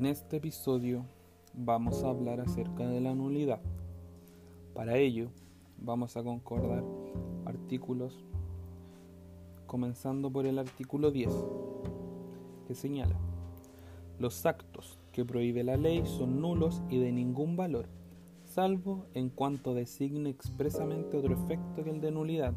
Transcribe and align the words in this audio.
En 0.00 0.06
este 0.06 0.38
episodio 0.38 1.04
vamos 1.52 2.04
a 2.04 2.08
hablar 2.08 2.40
acerca 2.40 2.88
de 2.88 3.02
la 3.02 3.14
nulidad. 3.14 3.60
Para 4.72 4.96
ello 4.96 5.28
vamos 5.76 6.16
a 6.16 6.22
concordar 6.22 6.82
artículos 7.44 8.24
comenzando 9.66 10.32
por 10.32 10.46
el 10.46 10.58
artículo 10.58 11.10
10 11.10 11.28
que 12.66 12.74
señala 12.74 13.14
los 14.18 14.46
actos 14.46 14.98
que 15.12 15.26
prohíbe 15.26 15.64
la 15.64 15.76
ley 15.76 16.06
son 16.06 16.40
nulos 16.40 16.80
y 16.88 16.96
de 16.96 17.12
ningún 17.12 17.58
valor, 17.58 17.86
salvo 18.46 19.04
en 19.12 19.28
cuanto 19.28 19.74
designe 19.74 20.30
expresamente 20.30 21.18
otro 21.18 21.34
efecto 21.34 21.84
que 21.84 21.90
el 21.90 22.00
de 22.00 22.10
nulidad 22.10 22.54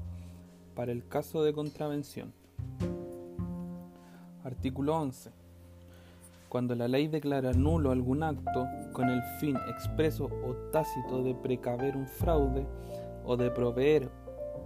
para 0.76 0.94
el 0.94 1.06
caso 1.10 1.44
de 1.44 1.52
contravención. 1.52 2.32
Artículo 4.46 4.96
11 4.96 5.43
cuando 6.54 6.76
la 6.76 6.88
ley 6.88 7.08
declara 7.08 7.52
nulo 7.52 7.90
algún 7.90 8.22
acto 8.22 8.68
con 8.92 9.10
el 9.10 9.24
fin 9.40 9.58
expreso 9.72 10.26
o 10.26 10.54
tácito 10.72 11.24
de 11.24 11.34
precaver 11.34 11.98
un 11.98 12.06
fraude 12.06 12.68
o 13.26 13.36
de 13.36 13.50
proveer 13.50 14.12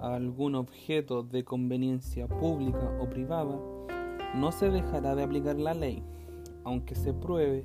a 0.01 0.15
algún 0.15 0.55
objeto 0.55 1.23
de 1.23 1.45
conveniencia 1.45 2.27
pública 2.27 2.91
o 2.99 3.09
privada, 3.09 3.57
no 4.35 4.51
se 4.51 4.69
dejará 4.69 5.15
de 5.15 5.23
aplicar 5.23 5.55
la 5.55 5.73
ley, 5.73 6.03
aunque 6.65 6.93
se 6.93 7.13
pruebe 7.13 7.63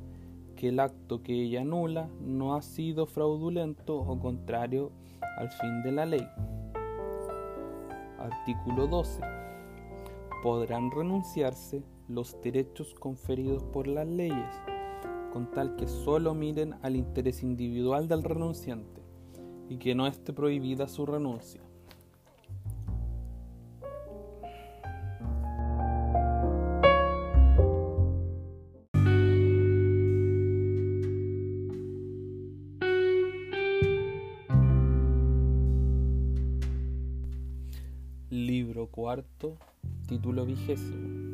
que 0.55 0.69
el 0.69 0.79
acto 0.79 1.25
que 1.25 1.33
ella 1.33 1.63
anula 1.63 2.09
no 2.21 2.55
ha 2.55 2.63
sido 2.63 3.07
fraudulento 3.07 3.99
o 3.99 4.21
contrario 4.21 4.93
al 5.37 5.51
fin 5.51 5.83
de 5.83 5.91
la 5.91 6.07
ley. 6.07 6.29
Artículo 8.21 8.87
12. 8.87 9.21
Podrán 10.45 10.93
renunciarse 10.93 11.83
los 12.09 12.41
derechos 12.43 12.95
conferidos 12.95 13.63
por 13.65 13.87
las 13.87 14.07
leyes, 14.07 14.55
con 15.33 15.51
tal 15.51 15.77
que 15.77 15.87
solo 15.87 16.35
miren 16.35 16.75
al 16.83 16.97
interés 16.97 17.43
individual 17.43 18.09
del 18.09 18.23
renunciante 18.23 19.03
y 19.69 19.79
que 19.79 19.95
no 19.95 20.07
esté 20.07 20.33
prohibida 20.33 20.89
su 20.89 21.07
renuncia. 21.07 21.63
Libro 38.29 38.87
cuarto, 38.89 39.57
título 40.07 40.45
vigésimo. 40.45 41.32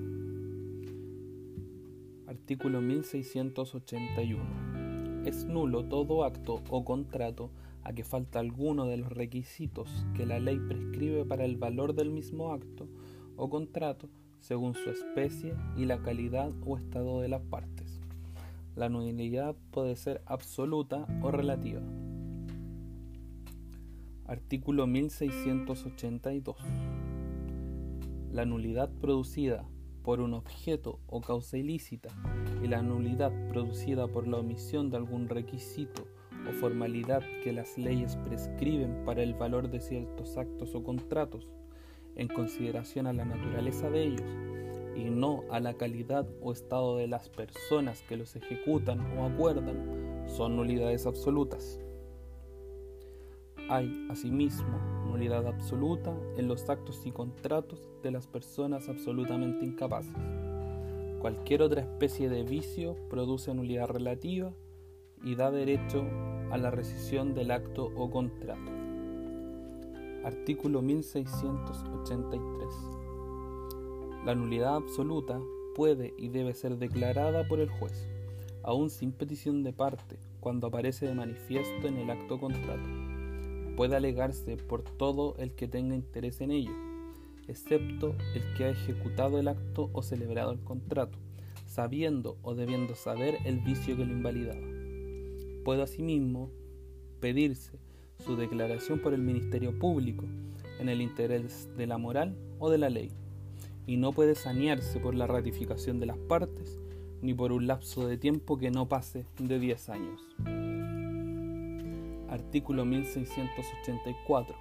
Artículo 2.28 2.80
1681. 2.82 5.24
Es 5.24 5.46
nulo 5.46 5.86
todo 5.86 6.24
acto 6.24 6.62
o 6.68 6.84
contrato 6.84 7.50
a 7.84 7.94
que 7.94 8.04
falta 8.04 8.38
alguno 8.38 8.84
de 8.84 8.98
los 8.98 9.10
requisitos 9.10 9.88
que 10.14 10.26
la 10.26 10.38
ley 10.38 10.58
prescribe 10.58 11.24
para 11.24 11.46
el 11.46 11.56
valor 11.56 11.94
del 11.94 12.10
mismo 12.10 12.52
acto 12.52 12.86
o 13.36 13.48
contrato 13.48 14.10
según 14.40 14.74
su 14.74 14.90
especie 14.90 15.54
y 15.74 15.86
la 15.86 16.02
calidad 16.02 16.52
o 16.66 16.76
estado 16.76 17.22
de 17.22 17.28
las 17.28 17.40
partes. 17.40 17.98
La 18.76 18.90
nulidad 18.90 19.56
puede 19.70 19.96
ser 19.96 20.20
absoluta 20.26 21.06
o 21.22 21.30
relativa. 21.30 21.80
Artículo 24.26 24.86
1682. 24.86 26.58
La 28.32 28.44
nulidad 28.44 28.90
producida 29.00 29.66
por 30.08 30.22
un 30.22 30.32
objeto 30.32 31.00
o 31.06 31.20
causa 31.20 31.58
ilícita 31.58 32.08
y 32.62 32.66
la 32.66 32.80
nulidad 32.80 33.30
producida 33.50 34.08
por 34.08 34.26
la 34.26 34.38
omisión 34.38 34.88
de 34.88 34.96
algún 34.96 35.28
requisito 35.28 36.08
o 36.48 36.52
formalidad 36.52 37.20
que 37.44 37.52
las 37.52 37.76
leyes 37.76 38.16
prescriben 38.16 39.04
para 39.04 39.22
el 39.22 39.34
valor 39.34 39.68
de 39.68 39.80
ciertos 39.80 40.38
actos 40.38 40.74
o 40.74 40.82
contratos, 40.82 41.46
en 42.16 42.28
consideración 42.28 43.06
a 43.06 43.12
la 43.12 43.26
naturaleza 43.26 43.90
de 43.90 44.04
ellos 44.04 44.30
y 44.96 45.10
no 45.10 45.44
a 45.50 45.60
la 45.60 45.74
calidad 45.74 46.26
o 46.40 46.52
estado 46.52 46.96
de 46.96 47.06
las 47.06 47.28
personas 47.28 48.00
que 48.08 48.16
los 48.16 48.34
ejecutan 48.34 49.02
o 49.18 49.26
acuerdan, 49.26 50.24
son 50.26 50.56
nulidades 50.56 51.04
absolutas. 51.04 51.82
Hay, 53.68 54.06
asimismo, 54.08 54.97
nulidad 55.08 55.46
absoluta 55.46 56.14
en 56.36 56.46
los 56.46 56.68
actos 56.68 57.04
y 57.06 57.10
contratos 57.10 57.80
de 58.02 58.10
las 58.10 58.26
personas 58.26 58.88
absolutamente 58.88 59.64
incapaces. 59.64 60.14
Cualquier 61.20 61.62
otra 61.62 61.80
especie 61.80 62.28
de 62.28 62.44
vicio 62.44 62.94
produce 63.10 63.52
nulidad 63.54 63.88
relativa 63.88 64.52
y 65.24 65.34
da 65.34 65.50
derecho 65.50 66.04
a 66.52 66.58
la 66.58 66.70
rescisión 66.70 67.34
del 67.34 67.50
acto 67.50 67.90
o 67.96 68.08
contrato. 68.10 68.70
Artículo 70.24 70.82
1683. 70.82 72.68
La 74.24 74.34
nulidad 74.34 74.76
absoluta 74.76 75.40
puede 75.74 76.14
y 76.18 76.28
debe 76.28 76.54
ser 76.54 76.76
declarada 76.76 77.48
por 77.48 77.58
el 77.60 77.70
juez, 77.70 78.08
aun 78.62 78.90
sin 78.90 79.12
petición 79.12 79.64
de 79.64 79.72
parte, 79.72 80.18
cuando 80.40 80.66
aparece 80.68 81.06
de 81.06 81.14
manifiesto 81.14 81.88
en 81.88 81.96
el 81.96 82.10
acto 82.10 82.34
o 82.36 82.40
contrato 82.40 83.17
puede 83.78 83.94
alegarse 83.94 84.56
por 84.56 84.82
todo 84.82 85.36
el 85.38 85.52
que 85.52 85.68
tenga 85.68 85.94
interés 85.94 86.40
en 86.40 86.50
ello, 86.50 86.72
excepto 87.46 88.16
el 88.34 88.42
que 88.56 88.64
ha 88.64 88.70
ejecutado 88.70 89.38
el 89.38 89.46
acto 89.46 89.88
o 89.92 90.02
celebrado 90.02 90.50
el 90.50 90.58
contrato, 90.58 91.16
sabiendo 91.64 92.38
o 92.42 92.56
debiendo 92.56 92.96
saber 92.96 93.38
el 93.44 93.60
vicio 93.60 93.96
que 93.96 94.04
lo 94.04 94.12
invalidaba. 94.12 94.66
Puede 95.64 95.82
asimismo 95.82 96.50
pedirse 97.20 97.78
su 98.24 98.34
declaración 98.34 98.98
por 98.98 99.14
el 99.14 99.22
Ministerio 99.22 99.78
Público 99.78 100.24
en 100.80 100.88
el 100.88 101.00
interés 101.00 101.68
de 101.76 101.86
la 101.86 101.98
moral 101.98 102.36
o 102.58 102.70
de 102.70 102.78
la 102.78 102.90
ley, 102.90 103.12
y 103.86 103.96
no 103.96 104.10
puede 104.10 104.34
sanearse 104.34 104.98
por 104.98 105.14
la 105.14 105.28
ratificación 105.28 106.00
de 106.00 106.06
las 106.06 106.18
partes 106.18 106.80
ni 107.22 107.32
por 107.32 107.52
un 107.52 107.68
lapso 107.68 108.08
de 108.08 108.18
tiempo 108.18 108.58
que 108.58 108.72
no 108.72 108.88
pase 108.88 109.24
de 109.38 109.60
10 109.60 109.88
años. 109.88 110.77
Artículo 112.30 112.84
1684. 112.84 114.54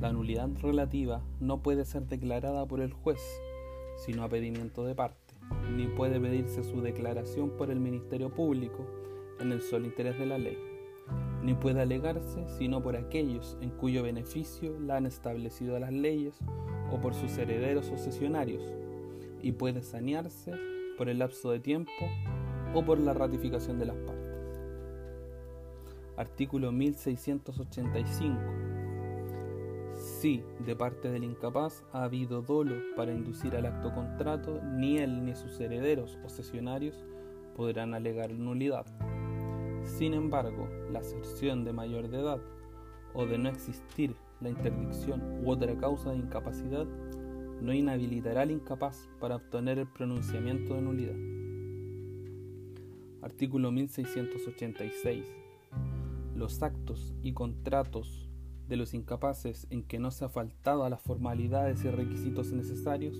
La 0.00 0.10
nulidad 0.10 0.48
relativa 0.62 1.22
no 1.38 1.62
puede 1.62 1.84
ser 1.84 2.06
declarada 2.06 2.64
por 2.64 2.80
el 2.80 2.94
juez, 2.94 3.20
sino 3.96 4.24
a 4.24 4.28
pedimiento 4.30 4.86
de 4.86 4.94
parte, 4.94 5.34
ni 5.76 5.86
puede 5.86 6.18
pedirse 6.18 6.64
su 6.64 6.80
declaración 6.80 7.50
por 7.50 7.70
el 7.70 7.78
Ministerio 7.78 8.30
Público 8.30 8.86
en 9.38 9.52
el 9.52 9.60
solo 9.60 9.84
interés 9.84 10.18
de 10.18 10.24
la 10.24 10.38
ley, 10.38 10.56
ni 11.42 11.52
puede 11.52 11.82
alegarse 11.82 12.48
sino 12.56 12.82
por 12.82 12.96
aquellos 12.96 13.58
en 13.60 13.68
cuyo 13.68 14.02
beneficio 14.02 14.80
la 14.80 14.96
han 14.96 15.04
establecido 15.04 15.78
las 15.78 15.92
leyes 15.92 16.38
o 16.90 17.00
por 17.02 17.12
sus 17.12 17.36
herederos 17.36 17.90
o 17.90 17.98
sesionarios, 17.98 18.62
y 19.42 19.52
puede 19.52 19.82
sanearse 19.82 20.52
por 20.96 21.10
el 21.10 21.18
lapso 21.18 21.50
de 21.50 21.60
tiempo 21.60 21.92
o 22.72 22.82
por 22.82 22.98
la 22.98 23.12
ratificación 23.12 23.78
de 23.78 23.86
las 23.86 23.96
partes. 23.96 24.13
Artículo 26.16 26.70
1685. 26.70 28.40
Si 29.96 30.44
de 30.64 30.76
parte 30.76 31.10
del 31.10 31.24
incapaz 31.24 31.82
ha 31.92 32.04
habido 32.04 32.40
dolo 32.40 32.76
para 32.94 33.12
inducir 33.12 33.56
al 33.56 33.66
acto 33.66 33.92
contrato, 33.92 34.60
ni 34.62 34.98
él 34.98 35.24
ni 35.24 35.34
sus 35.34 35.58
herederos 35.58 36.16
o 36.24 36.28
sesionarios 36.28 37.04
podrán 37.56 37.94
alegar 37.94 38.30
nulidad. 38.32 38.86
Sin 39.82 40.14
embargo, 40.14 40.68
la 40.92 41.00
aserción 41.00 41.64
de 41.64 41.72
mayor 41.72 42.08
de 42.08 42.20
edad 42.20 42.40
o 43.12 43.26
de 43.26 43.36
no 43.36 43.48
existir 43.48 44.14
la 44.40 44.50
interdicción 44.50 45.44
u 45.44 45.50
otra 45.50 45.76
causa 45.76 46.10
de 46.10 46.18
incapacidad 46.18 46.86
no 47.60 47.72
inhabilitará 47.72 48.42
al 48.42 48.52
incapaz 48.52 49.08
para 49.18 49.34
obtener 49.36 49.80
el 49.80 49.88
pronunciamiento 49.88 50.74
de 50.74 50.82
nulidad. 50.82 51.16
Artículo 53.20 53.72
1686 53.72 55.43
los 56.34 56.62
actos 56.62 57.14
y 57.22 57.32
contratos 57.32 58.28
de 58.68 58.76
los 58.76 58.94
incapaces 58.94 59.66
en 59.70 59.82
que 59.82 59.98
no 59.98 60.10
se 60.10 60.24
ha 60.24 60.28
faltado 60.28 60.84
a 60.84 60.90
las 60.90 61.02
formalidades 61.02 61.84
y 61.84 61.90
requisitos 61.90 62.52
necesarios 62.52 63.16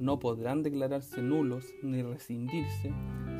no 0.00 0.18
podrán 0.18 0.62
declararse 0.62 1.20
nulos 1.20 1.74
ni 1.82 2.02
rescindirse, 2.02 2.90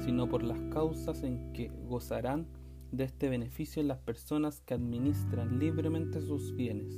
sino 0.04 0.28
por 0.28 0.42
las 0.42 0.60
causas 0.72 1.22
en 1.22 1.54
que 1.54 1.70
gozarán 1.88 2.46
de 2.92 3.04
este 3.04 3.30
beneficio 3.30 3.82
las 3.82 3.98
personas 3.98 4.60
que 4.60 4.74
administran 4.74 5.58
libremente 5.58 6.20
sus 6.20 6.54
bienes. 6.54 6.94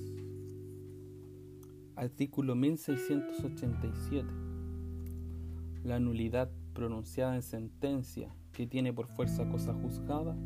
Artículo 1.94 2.56
1687. 2.56 4.28
La 5.84 6.00
nulidad 6.00 6.50
pronunciada 6.72 7.36
en 7.36 7.42
sentencia 7.42 8.34
que 8.50 8.66
tiene 8.66 8.92
por 8.92 9.06
fuerza 9.06 9.48
cosa 9.48 9.74
juzgada 9.74 10.36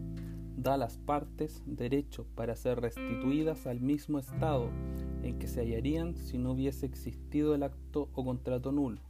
da 0.56 0.74
a 0.74 0.78
las 0.78 0.96
partes 0.96 1.62
derecho 1.66 2.26
para 2.34 2.56
ser 2.56 2.80
restituidas 2.80 3.66
al 3.66 3.80
mismo 3.80 4.18
estado 4.18 4.70
en 5.22 5.38
que 5.38 5.48
se 5.48 5.60
hallarían 5.60 6.16
si 6.16 6.38
no 6.38 6.52
hubiese 6.52 6.86
existido 6.86 7.54
el 7.54 7.62
acto 7.62 8.08
o 8.14 8.24
contrato 8.24 8.72
nulo, 8.72 9.00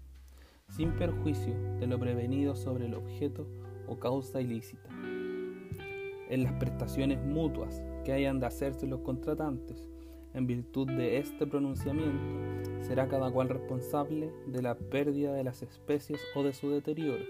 sin 0.69 0.93
perjuicio 0.97 1.55
de 1.79 1.87
lo 1.87 1.99
prevenido 1.99 2.57
sobre 2.57 2.87
el 2.87 2.95
objeto 2.95 3.47
o 3.87 3.99
causa 3.99 4.41
ilícita. 4.41 4.89
En 6.29 6.43
las 6.43 6.55
prestaciones 6.55 7.25
mutuas 7.25 7.83
que 8.05 8.13
hayan 8.13 8.41
de 8.41 8.47
hacerse 8.47 8.89
los 8.89 9.01
contratantes, 9.01 9.89
en 10.35 10.47
virtud 10.47 10.89
de 10.89 11.19
este 11.19 11.47
pronunciamiento, 11.47 12.83
será 12.83 13.09
cada 13.09 13.31
cual 13.31 13.49
responsable 13.49 14.33
de 14.47 14.63
la 14.63 14.77
pérdida 14.77 15.33
de 15.33 15.45
las 15.45 15.63
especies 15.63 16.21
o 16.35 16.43
de 16.43 16.53
su 16.53 16.71
deterioro, 16.71 17.25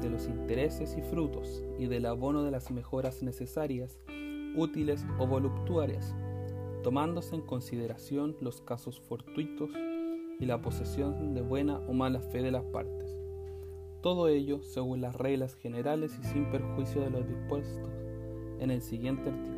de 0.00 0.10
los 0.10 0.26
intereses 0.26 0.96
y 0.96 1.02
frutos 1.02 1.62
y 1.78 1.86
del 1.86 2.06
abono 2.06 2.42
de 2.42 2.50
las 2.50 2.70
mejoras 2.70 3.22
necesarias, 3.22 3.98
útiles 4.56 5.04
o 5.18 5.26
voluptuarias, 5.26 6.14
tomándose 6.82 7.34
en 7.34 7.42
consideración 7.42 8.36
los 8.40 8.60
casos 8.60 9.00
fortuitos 9.00 9.70
y 10.40 10.46
la 10.46 10.62
posesión 10.62 11.34
de 11.34 11.42
buena 11.42 11.78
o 11.88 11.92
mala 11.92 12.20
fe 12.20 12.42
de 12.42 12.52
las 12.52 12.64
partes. 12.64 13.16
Todo 14.00 14.28
ello 14.28 14.62
según 14.62 15.00
las 15.00 15.16
reglas 15.16 15.54
generales 15.56 16.16
y 16.22 16.26
sin 16.26 16.50
perjuicio 16.50 17.00
de 17.00 17.10
los 17.10 17.28
dispuestos 17.28 17.90
en 18.60 18.70
el 18.70 18.80
siguiente 18.80 19.30
artículo. 19.30 19.57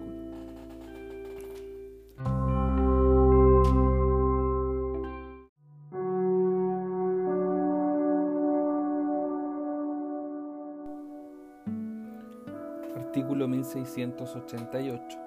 Artículo 13.11 13.49
1688. 13.49 15.19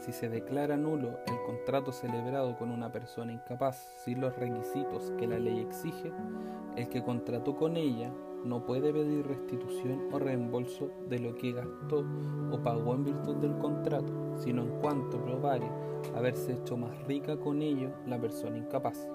Si 0.00 0.10
se 0.10 0.28
declara 0.28 0.76
nulo 0.76 1.20
el 1.28 1.40
contrato 1.46 1.92
celebrado 1.92 2.56
con 2.56 2.72
una 2.72 2.90
persona 2.90 3.32
incapaz 3.32 3.76
sin 4.04 4.20
los 4.20 4.34
requisitos 4.34 5.12
que 5.16 5.28
la 5.28 5.38
ley 5.38 5.60
exige, 5.60 6.10
el 6.74 6.88
que 6.88 7.04
contrató 7.04 7.54
con 7.54 7.76
ella 7.76 8.10
no 8.44 8.66
puede 8.66 8.92
pedir 8.92 9.24
restitución 9.24 10.08
o 10.12 10.18
reembolso 10.18 10.90
de 11.08 11.20
lo 11.20 11.36
que 11.36 11.52
gastó 11.52 12.04
o 12.50 12.58
pagó 12.64 12.94
en 12.94 13.04
virtud 13.04 13.36
del 13.36 13.56
contrato, 13.58 14.12
sino 14.38 14.62
en 14.62 14.80
cuanto 14.80 15.22
probare 15.22 15.70
haberse 16.16 16.54
hecho 16.54 16.76
más 16.76 17.06
rica 17.06 17.36
con 17.36 17.62
ello 17.62 17.92
la 18.08 18.18
persona 18.18 18.58
incapaz. 18.58 19.06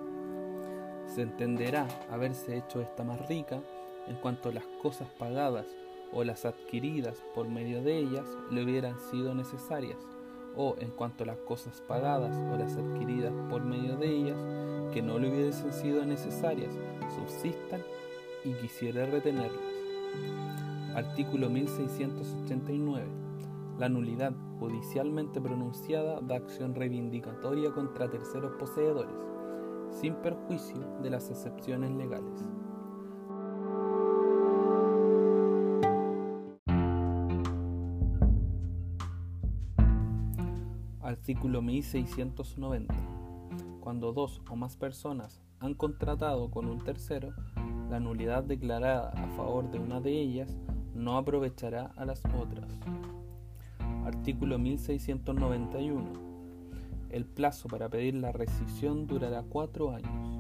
Se 1.08 1.24
entenderá 1.24 1.86
haberse 2.10 2.56
hecho 2.56 2.80
esta 2.80 3.04
más 3.04 3.28
rica 3.28 3.60
en 4.08 4.16
cuanto 4.16 4.50
las 4.50 4.64
cosas 4.82 5.10
pagadas 5.20 5.66
o 6.14 6.24
las 6.24 6.46
adquiridas 6.46 7.24
por 7.34 7.48
medio 7.48 7.82
de 7.82 7.98
ellas 7.98 8.26
le 8.50 8.64
hubieran 8.64 9.00
sido 9.00 9.34
necesarias, 9.34 9.98
o 10.56 10.76
en 10.80 10.92
cuanto 10.92 11.26
las 11.26 11.38
cosas 11.40 11.82
pagadas 11.88 12.36
o 12.52 12.58
las 12.58 12.76
adquiridas 12.76 13.34
por 13.50 13.64
medio 13.64 13.96
de 13.98 14.10
ellas 14.10 14.38
que 14.94 15.02
no 15.02 15.18
le 15.20 15.30
hubiesen 15.30 15.72
sido 15.72 16.06
necesarias 16.06 16.74
subsistan 17.16 17.82
y 18.44 18.54
quisiera 18.54 19.06
retenerlas. 19.06 19.60
Artículo 20.96 21.50
1689. 21.50 23.08
La 23.80 23.90
nulidad 23.90 24.34
judicialmente 24.60 25.40
pronunciada 25.40 26.20
da 26.22 26.36
acción 26.36 26.76
reivindicatoria 26.76 27.72
contra 27.72 28.10
terceros 28.10 28.52
poseedores, 28.60 29.16
sin 29.90 30.16
perjuicio 30.16 30.82
de 31.02 31.10
las 31.10 31.30
excepciones 31.30 31.92
legales. 31.92 32.44
Artículo 41.32 41.62
1690. 41.62 42.94
Cuando 43.80 44.12
dos 44.12 44.42
o 44.50 44.58
más 44.58 44.76
personas 44.76 45.40
han 45.62 45.76
contratado 45.76 46.52
con 46.52 46.68
un 46.68 46.84
tercero, 46.84 47.34
la 47.90 48.02
nulidad 48.02 48.44
declarada 48.44 49.12
a 49.12 49.28
favor 49.38 49.72
de 49.72 49.80
una 49.80 50.02
de 50.02 50.12
ellas 50.12 50.58
no 50.94 51.16
aprovechará 51.16 51.94
a 51.96 52.04
las 52.04 52.22
otras. 52.38 52.70
Artículo 54.04 54.60
1691. 54.60 56.04
El 57.12 57.24
plazo 57.24 57.70
para 57.70 57.88
pedir 57.88 58.16
la 58.16 58.34
rescisión 58.34 59.08
durará 59.08 59.42
cuatro 59.42 59.92
años. 59.92 60.38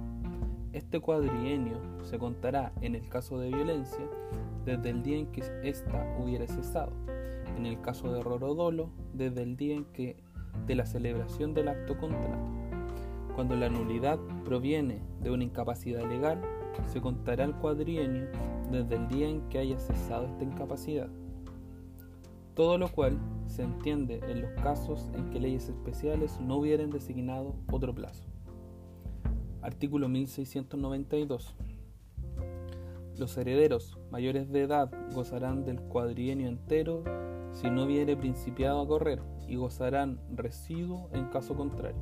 Este 0.73 0.99
cuadrienio 0.99 1.77
se 2.03 2.19
contará 2.19 2.73
en 2.81 2.95
el 2.95 3.07
caso 3.07 3.39
de 3.39 3.47
violencia 3.47 4.05
desde 4.65 4.89
el 4.89 5.03
día 5.03 5.19
en 5.19 5.27
que 5.27 5.41
ésta 5.63 6.17
hubiera 6.19 6.47
cesado, 6.47 6.91
en 7.55 7.65
el 7.65 7.79
caso 7.79 8.11
de 8.11 8.19
error 8.19 8.43
o 8.43 8.55
dolo 8.55 8.89
desde 9.13 9.43
el 9.43 9.55
día 9.55 9.75
en 9.75 9.85
que 9.85 10.17
de 10.67 10.75
la 10.75 10.85
celebración 10.85 11.53
del 11.53 11.69
acto 11.69 11.97
contrato. 11.97 12.37
Cuando 13.35 13.55
la 13.55 13.69
nulidad 13.69 14.19
proviene 14.43 15.01
de 15.21 15.31
una 15.31 15.43
incapacidad 15.43 16.07
legal, 16.09 16.41
se 16.87 17.01
contará 17.01 17.45
el 17.45 17.55
cuadrienio 17.55 18.27
desde 18.71 18.95
el 18.95 19.07
día 19.07 19.29
en 19.29 19.41
que 19.49 19.59
haya 19.59 19.79
cesado 19.79 20.25
esta 20.25 20.43
incapacidad. 20.43 21.09
Todo 22.53 22.77
lo 22.77 22.89
cual 22.89 23.17
se 23.47 23.63
entiende 23.63 24.21
en 24.27 24.41
los 24.41 24.51
casos 24.61 25.09
en 25.13 25.29
que 25.29 25.39
leyes 25.39 25.69
especiales 25.69 26.39
no 26.41 26.57
hubieran 26.57 26.89
designado 26.89 27.55
otro 27.71 27.93
plazo. 27.93 28.23
Artículo 29.61 30.09
1692. 30.09 31.55
Los 33.17 33.37
herederos 33.37 33.99
mayores 34.09 34.51
de 34.51 34.61
edad 34.61 34.91
gozarán 35.13 35.63
del 35.63 35.81
cuadrienio 35.81 36.47
entero 36.47 37.03
si 37.53 37.69
no 37.69 37.83
hubiere 37.83 38.15
principiado 38.15 38.81
a 38.81 38.87
correr 38.87 39.21
y 39.47 39.55
gozarán 39.55 40.19
residuo 40.33 41.09
en 41.13 41.25
caso 41.25 41.55
contrario. 41.55 42.01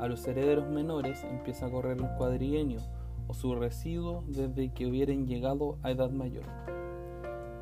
A 0.00 0.08
los 0.08 0.26
herederos 0.26 0.68
menores 0.68 1.24
empieza 1.24 1.66
a 1.66 1.70
correr 1.70 1.98
el 1.98 2.08
cuadrienio 2.16 2.80
o 3.28 3.34
su 3.34 3.54
residuo 3.54 4.24
desde 4.26 4.72
que 4.72 4.86
hubieran 4.86 5.26
llegado 5.26 5.78
a 5.82 5.90
edad 5.90 6.10
mayor. 6.10 6.44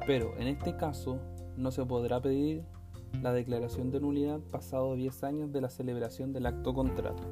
Pero 0.07 0.37
en 0.39 0.49
este 0.49 0.77
caso 0.77 1.19
no 1.57 1.71
se 1.71 1.85
podrá 1.85 2.21
pedir 2.21 2.65
la 3.23 3.33
declaración 3.33 3.91
de 3.91 4.01
nulidad 4.01 4.41
pasado 4.41 4.95
10 4.95 5.25
años 5.25 5.53
de 5.53 5.61
la 5.61 5.71
celebración 5.71 6.33
del 6.33 6.47
acto 6.47 6.75
contrato. 6.75 7.23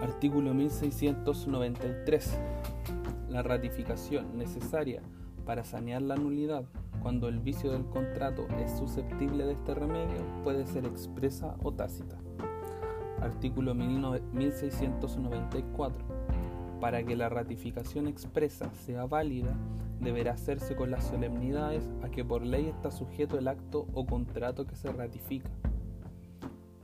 Artículo 0.00 0.54
1693. 0.54 2.38
La 3.28 3.42
ratificación 3.42 4.38
necesaria 4.38 5.02
para 5.44 5.64
sanear 5.64 6.02
la 6.02 6.16
nulidad 6.16 6.64
cuando 7.00 7.28
el 7.28 7.38
vicio 7.40 7.72
del 7.72 7.86
contrato 7.86 8.46
es 8.58 8.76
susceptible 8.76 9.46
de 9.46 9.54
este 9.54 9.74
remedio, 9.74 10.22
puede 10.44 10.66
ser 10.66 10.84
expresa 10.84 11.56
o 11.62 11.72
tácita. 11.72 12.18
Artículo 13.20 13.74
1694. 13.74 16.04
Para 16.80 17.02
que 17.02 17.16
la 17.16 17.28
ratificación 17.28 18.06
expresa 18.06 18.72
sea 18.74 19.06
válida, 19.06 19.56
deberá 20.00 20.32
hacerse 20.32 20.76
con 20.76 20.90
las 20.90 21.04
solemnidades 21.04 21.88
a 22.02 22.10
que 22.10 22.24
por 22.24 22.42
ley 22.42 22.66
está 22.66 22.90
sujeto 22.90 23.38
el 23.38 23.46
acto 23.48 23.86
o 23.92 24.06
contrato 24.06 24.66
que 24.66 24.76
se 24.76 24.90
ratifica. 24.92 25.50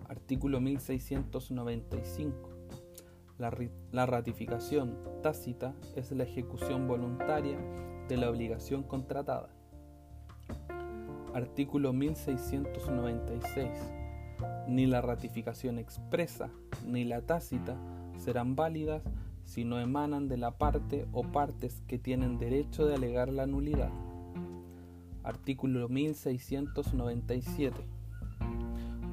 Artículo 0.08 0.60
1695. 0.60 2.50
La, 3.38 3.54
la, 3.92 4.06
ratificación 4.06 4.96
tácita 5.22 5.74
es 5.94 6.10
la 6.12 6.24
ejecución 6.24 6.88
voluntaria 6.88 7.58
de 8.08 8.16
la 8.16 8.30
obligación 8.30 8.82
contratada. 8.82 9.48
Artículo 11.34 11.92
1696. 11.92 13.68
Ni 14.68 14.86
la 14.86 15.00
ratificación 15.00 15.78
expresa 15.78 16.50
ni 16.86 17.04
la 17.04 17.20
tácita 17.22 17.76
serán 18.18 18.56
válidas 18.56 19.02
si 19.44 19.64
no 19.64 19.78
emanan 19.78 20.28
de 20.28 20.36
la 20.36 20.52
parte 20.52 21.06
o 21.12 21.22
partes 21.22 21.82
que 21.86 21.98
tienen 21.98 22.38
derecho 22.38 22.86
de 22.86 22.94
alegar 22.94 23.32
la 23.32 23.46
nulidad. 23.46 23.90
Artículo 25.22 25.88
1697. 25.88 27.76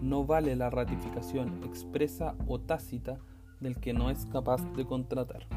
No 0.01 0.25
vale 0.25 0.55
la 0.55 0.69
ratificación 0.69 1.63
expresa 1.63 2.35
o 2.47 2.59
tácita 2.59 3.19
del 3.59 3.77
que 3.77 3.93
no 3.93 4.09
es 4.09 4.25
capaz 4.25 4.61
de 4.75 4.85
contratar. 4.85 5.47